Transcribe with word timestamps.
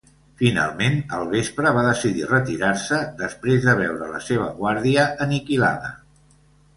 Finalment, 0.41 0.95
al 1.17 1.25
vespre 1.33 1.73
va 1.75 1.83
decidir 1.87 2.29
retirar-se 2.31 3.01
després 3.19 3.61
de 3.67 3.75
veure 3.81 4.07
la 4.15 4.23
seva 4.29 4.49
guàrdia 4.63 5.05
aniquilada. 5.27 5.93